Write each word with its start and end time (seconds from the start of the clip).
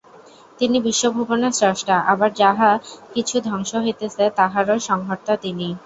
তিনি 0.59 0.77
বিশ্বভুবনের 0.79 1.53
স্রষ্টা, 1.53 1.95
আবার 2.11 2.29
যাহা 2.33 2.69
কিছু 3.13 3.35
ধ্বংস 3.47 3.71
হইতেছে, 3.75 4.23
তাহারও 4.37 4.75
সংহর্তা 4.89 5.33
তিনিই। 5.43 5.73